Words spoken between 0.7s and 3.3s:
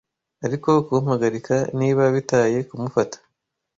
kumpagarika niba bitaye kumufata